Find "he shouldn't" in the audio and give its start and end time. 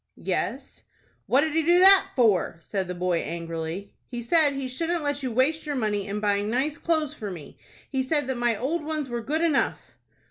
4.53-5.03